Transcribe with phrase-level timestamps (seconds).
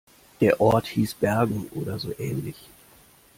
[0.39, 2.55] Der Ort hieß Bergen oder so ähnlich.